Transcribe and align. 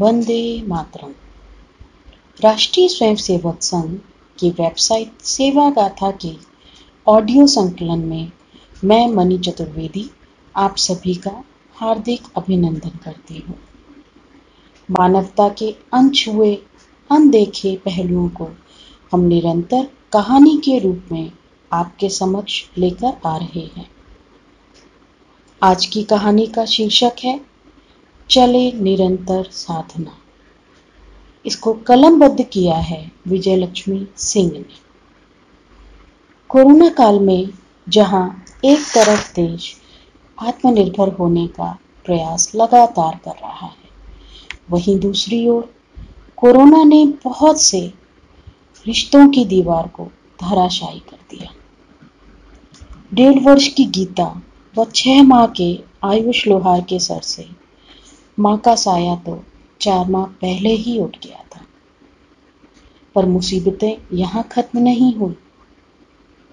वंदे 0.00 0.62
मातरम। 0.68 1.12
राष्ट्रीय 2.40 2.88
स्वयंसेवक 2.88 3.62
संघ 3.62 3.98
की 4.38 4.50
वेबसाइट 4.50 5.22
सेवा 5.22 5.68
गाथा 5.70 6.10
के 6.10 6.32
ऑडियो 7.06 7.46
संकलन 7.46 7.98
में 7.98 8.32
मैं 8.84 9.06
मनी 9.08 9.38
चतुर्वेदी 9.38 10.04
आप 10.54 10.76
सभी 10.76 11.14
का 11.14 11.32
हार्दिक 11.74 12.20
अभिनंदन 12.36 12.98
करती 13.04 13.38
हूँ। 13.38 13.58
मानवता 14.88 15.48
के 15.48 15.70
अनछुए 15.94 16.54
अनदेखे 17.10 17.76
पहलुओं 17.76 18.28
को 18.28 18.48
हम 19.12 19.20
निरंतर 19.20 19.88
कहानी 20.12 20.56
के 20.56 20.78
रूप 20.78 21.08
में 21.12 21.30
आपके 21.70 22.08
समक्ष 22.10 22.62
लेकर 22.78 23.18
आ 23.26 23.36
रहे 23.36 23.66
हैं। 23.76 23.88
आज 25.62 25.86
की 25.86 26.02
कहानी 26.04 26.46
का 26.46 26.64
शीर्षक 26.64 27.24
है 27.24 27.40
चले 28.30 28.70
निरंतर 28.72 29.42
साधना। 29.52 30.16
इसको 31.44 31.72
कलमबद्ध 31.86 32.44
किया 32.44 32.76
है 32.76 33.00
विजयलक्ष्मी 33.28 34.06
सिंह 34.16 34.50
ने। 34.52 34.64
कोरोना 36.50 36.88
काल 36.90 37.18
में 37.20 37.48
जहाँ 37.86 38.44
एक 38.64 38.78
तरफ़ 38.94 39.32
देश 39.34 39.74
आत्मनिर्भर 40.38 41.12
होने 41.12 41.46
का 41.48 41.70
प्रयास 42.06 42.50
लगातार 42.54 43.18
कर 43.24 43.34
रहा 43.42 43.66
है, 43.66 43.88
वहीं 44.70 44.98
दूसरी 45.00 45.46
ओर 45.48 45.68
कोरोना 46.38 46.82
ने 46.84 47.04
बहुत 47.24 47.60
से 47.60 47.80
रिश्तों 48.86 49.28
की 49.28 49.44
दीवार 49.44 49.88
को 49.88 50.04
धराशायी 50.40 50.98
कर 51.00 51.18
दिया। 51.30 51.52
डेढ़ 53.14 53.38
वर्ष 53.40 53.68
की 53.68 53.84
गीता 53.84 54.28
व 54.74 54.84
छह 54.94 55.22
माह 55.22 55.46
के 55.56 55.70
आयुष 56.04 56.46
लोहार 56.46 56.80
के 56.80 56.98
सर 56.98 57.20
से 57.20 57.48
माँ 58.38 58.56
का 58.58 58.74
साया 58.74 59.14
तो 59.16 59.42
चार 59.80 60.08
माह 60.08 60.24
पहले 60.40 60.68
ही 60.68 60.98
उठ 60.98 61.16
गया 61.18 61.42
था। 61.54 61.60
पर 63.14 63.26
मुसीबतें 63.26 64.16
यहाँ 64.16 64.42
खत्म 64.52 64.78
नहीं 64.78 65.14
हुई। 65.14 65.34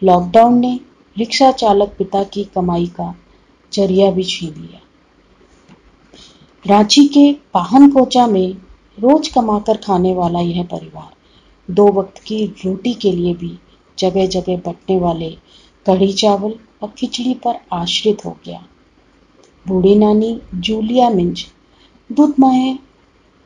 लॉकडाउन 0.02 0.60
ने 0.60 0.80
रिक्शा 1.18 1.52
चालक 1.52 1.96
पिता 1.98 2.24
की 2.24 2.44
कमाई 2.44 2.86
का 2.86 3.14
ज़रिया 3.72 4.12
भी 4.12 4.24
छीन 4.24 4.54
लिया। 4.54 4.80
रांची 6.66 7.06
के 7.08 7.32
पाहन 7.54 7.90
कोचा 7.92 8.28
में 8.28 8.54
रोज 9.00 9.28
कमाकर 9.28 9.78
खाने 9.78 10.14
वाला 10.14 10.40
यह 10.40 10.64
परिवार 10.64 11.74
दो 11.74 11.88
वक्त 11.92 12.18
की 12.18 12.46
रोटी 12.66 12.94
के 12.94 13.12
लिए 13.12 13.34
भी 13.34 13.58
जगह 13.98 14.28
जगह 14.28 14.58
बटने 14.58 15.00
वाले 15.00 15.30
कढ़ी 15.86 16.12
चावल 16.14 16.54
और 16.84 16.90
खिचड़ी 16.90 17.34
पर 17.34 17.60
आश्रित 17.74 18.26
हो 18.26 18.38
गया। 18.46 18.66
बूढ़ी 19.66 19.96
नानी 19.96 20.42
जूलिया 20.56 21.10
मिंज 21.10 21.46
दूध 22.10 22.34
माए 22.40 22.78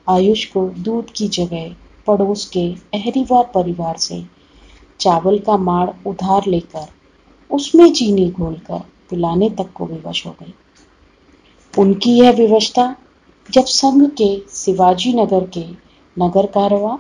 आयुष 0.08 0.44
को 0.46 0.68
दूध 0.78 1.12
की 1.16 1.28
जगह 1.28 1.76
पड़ोस 2.08 2.46
के 2.50 2.66
अहरीवार 2.94 3.44
परिवार 3.54 3.98
से 3.98 4.22
चावल 5.00 5.38
का 5.40 5.58
माड़ 5.58 5.90
उधार 6.08 6.48
लेकर, 6.48 6.88
उसमें 7.50 7.92
चीनी 7.94 8.30
घोलकर 8.32 8.80
पिलाने 9.10 9.50
तक 9.50 9.72
को 9.76 9.86
विवश 9.86 10.26
हो 10.26 10.36
गई। 10.42 10.54
उनकी 11.74 12.18
यह 12.20 12.32
व्यवस्था 12.32 12.96
जब 13.50 13.66
संघ 13.66 14.10
के 14.12 14.30
शिवाजी 14.56 15.14
नगर 15.14 15.48
के 15.48 15.66
नगर 16.18 16.46
कारवा 16.52 16.98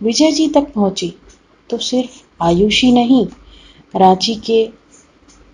विजय 0.00 0.32
जी 0.32 0.48
तक 0.48 0.72
पहुँची 0.74 1.12
तो 1.70 1.78
सिर्फ़ 1.78 2.20
आयुषी 2.42 2.92
नहीं, 2.92 3.26
रांची 3.94 4.34
के 4.46 4.68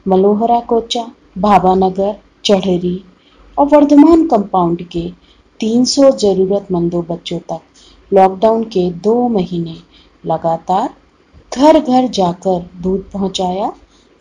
मलोहरा 0.07 0.61
कोचा 0.61 1.11
भाबानगर 1.39 2.17
चढ़ेरी 2.45 3.01
और 3.59 3.67
वर्धमान 3.67 4.27
कंपाउंड 4.29 4.89
के 4.89 5.11
300 5.61 6.11
जरूरतमंदों 6.19 7.03
बच्चों 7.05 7.39
तक 7.39 8.15
लॉकडाउन 8.15 8.65
के 8.65 8.91
दो 8.91 9.17
महीने 9.29 9.77
लगातार 10.27 10.95
घर 11.53 11.81
घर 11.81 12.09
जाकर 12.09 12.69
दूध 12.83 13.11
पहुँचाया 13.11 13.73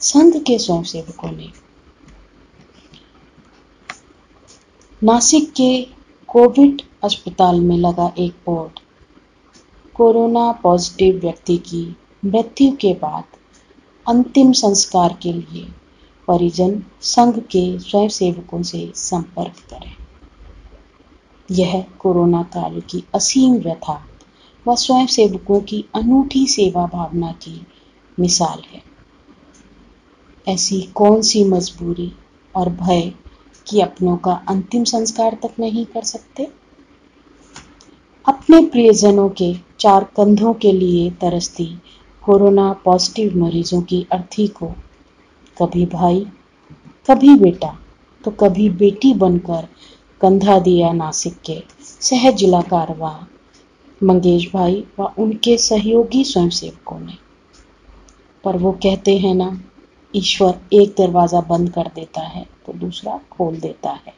संघ 0.02 0.34
के 0.38 0.58
स्वयंसेवकों 0.60 1.32
ने। 1.32 1.50
नासिक 5.02 5.52
के 5.52 5.70
कोविड 6.30 6.82
अस्पताल 7.04 7.60
में 7.60 7.78
लगा 7.78 8.12
एक 8.20 8.34
बोर्ड 8.46 8.80
कोरोना 9.96 10.52
पॉजिटिव 10.52 11.20
व्यक्ति 11.20 11.58
की 11.58 11.84
मृत्यु 12.26 12.72
के 12.72 12.94
बाद 12.94 13.38
अंतिम 14.06 14.52
संस्कार 14.54 15.18
के 15.22 15.34
लिए 15.34 15.66
परिजन 16.28 16.82
संघ 17.02 17.38
के 17.40 17.68
स्वयंसेवकों 17.80 18.62
से 18.64 18.92
संपर्क 18.96 19.60
करें। 19.70 20.05
यह 21.52 21.86
कोरोना 22.00 22.44
काल 22.44 22.82
की 22.82 23.04
असीम 23.16 23.54
व्यथा 23.54 24.08
व 24.68 24.76
स्वयं 24.76 25.06
सेवकों 25.06 25.62
की 25.62 25.86
अनूठी 25.96 26.48
सेवा 26.48 26.86
भावना 26.86 27.32
की 27.32 27.68
मिसाल 28.20 28.62
है। 28.74 28.82
ऐसी 30.48 30.82
कौन 30.82 31.22
सी 31.22 31.44
मजबूरी 31.44 32.12
और 32.56 32.70
भय 32.70 33.14
कि 33.68 33.82
अपनों 33.82 34.18
का 34.18 34.34
अंतिम 34.48 34.84
संस्कार 34.84 35.38
तक 35.44 35.54
नहीं 35.60 35.86
कर 35.86 36.04
सकते? 36.04 36.48
अपने 38.28 38.66
प्रियजनों 38.66 39.30
के 39.30 39.56
चार 39.80 40.04
कंधों 40.04 40.54
के 40.54 40.72
लिए 40.72 41.10
तरसती 41.10 41.78
कोरोना 42.24 42.74
पॉजिटिव 42.74 43.38
मरीजों 43.38 43.82
की 43.82 44.08
अर्थी 44.12 44.48
को 44.48 44.68
कभी 45.62 45.86
भाई, 45.86 46.28
कभी 47.10 47.36
बेटा 47.36 47.80
तो 48.26 48.32
कभी 48.32 48.70
बेटी 48.70 49.14
बनकर 49.14 49.68
कंधा 50.22 50.58
दिया 50.60 50.92
नासिक 50.94 51.34
के 51.46 51.62
सह 52.02 52.30
जिला 52.32 52.62
कारवा 52.64 53.12
मंगेश 54.02 54.50
भाई 54.54 54.84
व 55.00 55.12
उनके 55.20 55.58
सहयोगी 55.58 56.24
स्वयंसेवकों 56.24 57.00
ने। 57.00 57.18
पर 58.44 58.58
वो 58.58 58.72
कहते 58.84 59.18
हैं 59.18 59.34
ना, 59.36 59.50
ईश्वर 60.14 60.60
एक 60.74 60.94
दरवाज़ा 60.98 61.42
बंद 61.42 61.70
कर 61.70 61.90
देता 61.96 62.22
है 62.22 62.46
तो 62.66 62.74
दूसरा 62.74 63.20
खोल 63.32 63.58
देता 63.58 63.92
है। 63.98 64.14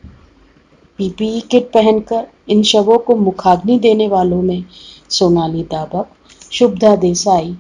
पीपीई 1.00 1.40
किट 1.42 1.72
पहनकर 1.72 2.28
इन 2.50 2.62
शवों 2.64 2.98
को 2.98 3.16
मुखाग्नि 3.16 3.78
देने 3.80 4.08
वालों 4.08 4.42
में 4.42 4.64
सोनाली 5.10 5.64
दाबक, 5.64 6.08
शुभदा 6.52 6.96
देसाई, 6.96 7.56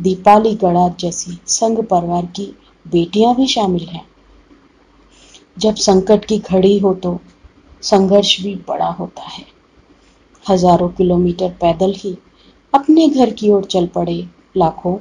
दीपाली 0.00 0.54
गड़ा 0.56 0.88
जैसी 1.00 1.38
संघ 1.48 1.78
परिवार 1.80 2.26
की 2.26 2.46
बेटियाँ 2.86 3.34
भी 3.36 3.46
शामिल 3.46 3.84
हैं। 3.84 4.06
जब 5.56 5.74
संकट 5.76 6.24
की 6.24 6.38
घड़ी 6.40 6.78
हो 6.78 6.94
तो 6.94 7.18
संघर्ष 7.82 8.40
भी 8.42 8.54
बड़ा 8.68 8.88
होता 8.90 9.22
है। 9.22 9.44
हज़ारों 10.44 10.88
किलोमीटर 10.88 11.50
पैदल 11.60 11.94
ही 11.96 12.16
अपने 12.72 13.08
घर 13.08 13.30
की 13.30 13.50
ओर 13.50 13.64
चल 13.64 13.86
पड़े 13.86 14.16
लाखों 14.56 14.94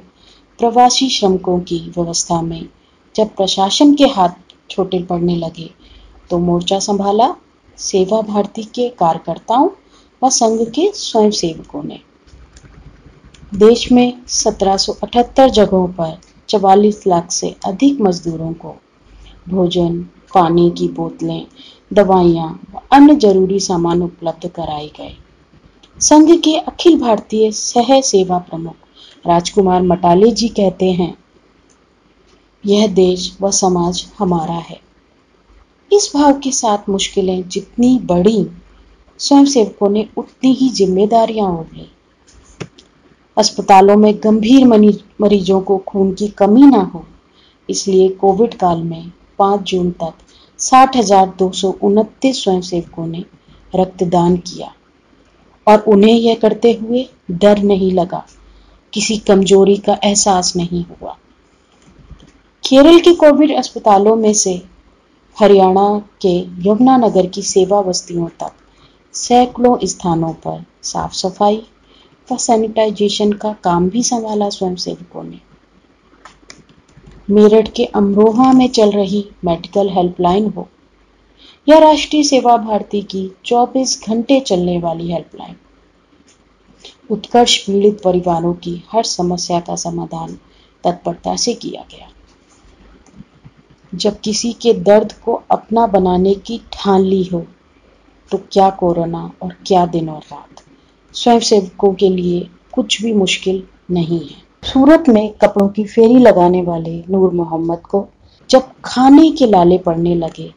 प्रवासी 0.59 1.09
श्रमिकों 1.09 1.59
की 1.61 1.79
व्यवस्था 1.89 2.41
में 2.41 2.67
जब 3.15 3.35
प्रशासन 3.35 3.93
के 3.95 4.07
हाथ 4.07 4.53
छोटे 4.69 5.03
पड़ने 5.03 5.35
लगे 5.35 5.69
तो 6.29 6.37
मोर्चा 6.39 6.79
संभाला, 6.79 7.33
सेवा 7.77 8.21
भारती 8.23 8.63
के 8.65 8.87
कार्यकर्ताओं 8.89 9.69
व 10.21 10.29
संघ 10.29 10.59
के 10.69 10.91
स्वयंसेवकों 10.93 11.83
ने। 11.83 11.99
देश 13.55 13.91
में 13.91 14.21
1778 14.23 15.49
जगहों 15.49 15.87
पर 15.93 16.17
44 16.49 17.05
लाख 17.07 17.31
से 17.31 17.55
अधिक 17.65 18.01
मजदूरों 18.01 18.53
को 18.53 18.75
भोजन, 19.49 20.01
पानी 20.33 20.69
की 20.69 20.87
बोतलें 20.89 21.45
दवाइयाँ 21.91 22.47
व 22.73 22.79
अन्य 22.93 23.15
ज़रूरी 23.17 23.59
सामान 23.59 24.01
उपलब्ध 24.01 24.47
कराए 24.49 24.87
गए। 24.97 25.15
संघ 25.97 26.29
के 26.39 26.55
अखिल 26.57 26.99
भारतीय 26.99 27.51
सह 27.53 27.99
सेवा 28.01 28.37
प्रमुख 28.39 28.75
राजकुमार 29.25 29.81
मटाले 29.83 30.31
जी 30.31 30.47
कहते 30.49 30.91
हैं, 30.91 31.13
यह 32.63 32.87
देश 32.89 33.31
व 33.41 33.51
समाज 33.53 34.05
हमारा 34.19 34.57
है। 34.59 34.79
इस 35.91 36.11
भाव 36.15 36.39
के 36.39 36.51
साथ 36.51 36.89
मुश्किलें 36.89 37.47
जितनी 37.49 37.97
बढ़ी 38.05 38.45
स्वयंसेवकों 39.19 39.89
ने 39.89 40.07
उतनी 40.17 40.53
ही 40.53 40.69
जिम्मेदारियाँ 40.71 41.47
ओढ़। 41.49 41.75
ली 41.75 41.89
अस्पतालों 43.37 43.95
में 43.97 44.13
गंभीर 44.23 44.65
मरीजों 44.67 45.59
को 45.61 45.77
खून 45.87 46.13
की 46.13 46.27
कमी 46.37 46.65
ना 46.67 46.81
हो, 46.85 47.05
इसलिए 47.69 48.07
कोविड 48.15 48.53
काल 48.53 48.83
में 48.83 49.11
5 49.39 49.61
जून 49.61 49.91
तक 49.93 50.13
साठ 50.59 50.95
हज़ार 50.97 51.27
दो 51.39 51.51
सौ 51.51 51.69
उनतीस 51.83 52.43
स्वयंसेवकों 52.43 53.05
ने 53.07 53.23
रक्तदान 53.73 54.35
किया 54.37 54.73
और 55.67 55.83
उन्हें 55.87 56.13
यह 56.13 56.35
करते 56.35 56.71
हुए 56.73 57.07
डर 57.33 57.61
नहीं 57.63 57.91
लगा। 57.91 58.25
किसी 58.93 59.17
कमज़ोरी 59.17 59.77
का 59.77 59.97
एहसास 60.03 60.53
नहीं 60.55 60.83
हुआ। 60.85 61.17
केरल 62.63 62.99
के 62.99 63.13
कोविड 63.15 63.55
अस्पतालों 63.57 64.15
में 64.15 64.33
से 64.33 64.61
हरियाणा 65.37 65.87
के 66.21 66.37
यमुनानगर 66.67 67.27
की 67.27 67.41
सेवा 67.41 67.81
बस्तियों 67.81 68.27
तक 68.39 68.51
सैकड़ों 69.13 69.77
स्थानों 69.85 70.33
पर 70.45 70.63
साफ़ 70.83 71.13
सफ़ाई 71.15 71.61
व 72.29 72.37
सैनिटाइजेशन 72.37 73.31
का 73.33 73.53
काम 73.63 73.89
भी 73.89 74.03
संभाला 74.03 74.49
स्वयंसेवकों 74.49 75.23
ने। 75.23 75.39
मेरठ 77.29 77.69
के 77.75 77.85
अमरोहा 77.85 78.51
में 78.53 78.67
चल 78.69 78.91
रही 78.91 79.23
मेडिकल 79.45 79.89
हेल्पलाइन 79.89 80.49
हो। 80.49 80.67
या 81.67 81.77
राष्ट्रीय 81.79 82.23
सेवा 82.23 82.55
भारती 82.57 83.01
की 83.01 83.31
24 83.45 83.99
घंटे 84.07 84.39
चलने 84.39 84.79
वाली 84.79 85.11
हेल्पलाइन 85.11 85.55
उत्कर्ष 87.09 87.57
पीड़ित 87.57 88.01
परिवारों 88.03 88.53
की 88.53 88.75
हर 88.91 89.03
समस्या 89.03 89.59
का 89.59 89.75
समाधान 89.75 90.33
तत्परता 90.83 91.35
से 91.35 91.53
किया 91.53 91.85
गया। 91.91 92.09
जब 93.93 94.19
किसी 94.19 94.53
के 94.53 94.73
दर्द 94.73 95.13
को 95.13 95.41
अपना 95.51 95.87
बनाने 95.87 96.33
की 96.33 96.61
ठान 96.73 97.01
ली 97.01 97.23
हो 97.23 97.45
तो 98.31 98.37
क्या 98.51 98.69
कोरोना 98.69 99.31
और 99.41 99.55
क्या 99.67 99.85
दिन 99.85 100.09
और 100.09 100.21
रात? 100.21 100.61
स्वयंसेवकों 101.13 101.93
के 101.93 102.09
लिए 102.09 102.49
कुछ 102.73 103.01
भी 103.01 103.13
मुश्किल 103.13 103.63
नहीं 103.91 104.19
है। 104.19 104.48
सूरत 104.69 105.07
में 105.09 105.33
कपड़ों 105.41 105.67
की 105.69 105.83
फेरी 105.83 106.17
लगाने 106.17 106.61
वाले 106.61 106.91
नूर 107.09 107.31
मोहम्मद 107.33 107.79
को 107.89 108.05
जब 108.49 108.67
खाने 108.85 109.29
के 109.31 109.45
लाले 109.45 109.77
पड़ने 109.77 110.13
लगे, 110.15 110.49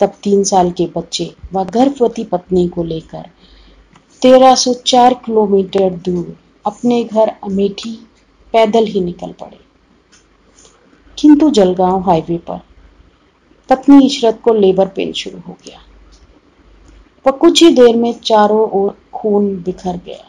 तब 0.00 0.12
तीन 0.22 0.42
साल 0.44 0.70
के 0.70 0.86
बच्चे 0.96 1.26
व 1.52 1.64
गर्भवती 1.66 2.24
पत्नी 2.24 2.66
को 2.68 2.84
लेकर 2.84 3.28
1304 4.22 5.14
किलोमीटर 5.26 5.90
दूर 6.06 6.34
अपने 6.66 7.02
घर 7.04 7.28
अमेठी 7.28 7.94
पैदल 8.54 8.86
ही 8.86 9.00
निकल 9.00 9.32
पड़े। 9.40 9.60
किंतु 11.18 11.50
जलगांव 11.50 12.00
हाईवे 12.00 12.38
पर 12.48 12.60
पत्नी 13.68 14.04
इशरत 14.06 14.40
को 14.44 14.54
लेबर 14.54 14.88
पेन 14.96 15.12
शुरू 15.12 15.40
हो 15.48 15.56
गया 15.66 15.80
वह 17.24 17.38
कुछ 17.38 17.62
ही 17.62 17.70
देर 17.74 17.96
में 17.96 18.12
चारों 18.24 18.68
ओर 18.72 18.94
खून 19.14 19.54
बिखर 19.62 20.00
गया। 20.06 20.28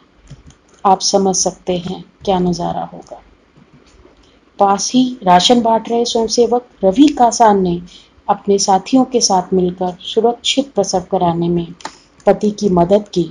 आप 0.85 0.99
समझ 1.01 1.35
सकते 1.35 1.77
हैं 1.79 2.03
क्या 2.25 2.39
नज़ारा 2.39 2.83
होगा। 2.83 3.21
पास 4.59 4.91
ही 4.95 5.03
राशन 5.23 5.61
बांट 5.61 5.89
रहे 5.89 6.05
स्वयंसेवक 6.05 6.65
रवि 6.83 7.07
कासान 7.07 7.61
ने 7.61 7.81
अपने 8.27 8.57
साथियों 8.57 9.03
के 9.05 9.21
साथ 9.21 9.53
मिलकर 9.53 9.95
सुरक्षित 10.03 10.73
प्रसव 10.73 11.03
कराने 11.11 11.49
में 11.49 11.67
पति 12.25 12.51
की 12.51 12.69
मदद 12.69 13.07
की। 13.07 13.25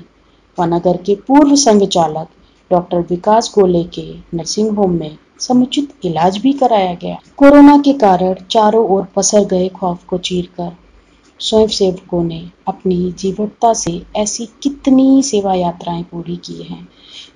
व 0.59 0.65
नगर 0.65 0.97
के 0.97 1.15
पूर्व 1.27 1.55
संघ 1.57 1.83
चालक 1.85 2.29
डॉक्टर 2.71 3.01
विकास 3.01 3.53
गोले 3.55 3.83
के 3.85 4.03
नर्सिंग 4.35 4.77
होम 4.77 4.93
में 4.93 5.17
समुचित 5.41 5.93
इलाज 6.05 6.39
भी 6.39 6.53
कराया 6.53 6.95
गया। 6.95 7.17
कोरोना 7.37 7.77
के 7.79 7.93
कारण 7.93 8.35
चारों 8.51 8.87
ओर 8.89 9.07
पसर 9.17 9.45
गए 9.45 9.69
खौफ 9.69 10.05
को 10.05 10.19
चीरकर 10.19 10.73
स्वयं 11.41 11.69
सेवकों 11.69 12.23
ने 12.25 12.43
अपनी 12.69 13.13
जीवटता 13.13 13.73
से 13.75 14.01
ऐसी 14.17 14.47
कितनी 14.63 15.23
सेवा 15.23 15.55
यात्राएँ 15.55 16.03
पूरी 16.03 16.37
की 16.37 16.63
हैं, 16.63 16.87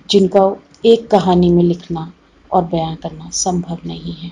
जिनका 0.09 0.51
एक 0.85 1.07
कहानी 1.07 1.49
में 1.49 1.63
लिखना 1.63 2.11
और 2.51 2.63
बयां 2.63 2.95
करना 2.95 3.29
संभव 3.29 3.77
नहीं 3.85 4.13
है। 4.13 4.31